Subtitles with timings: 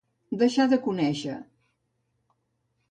[0.43, 1.37] Deixar de conèixer.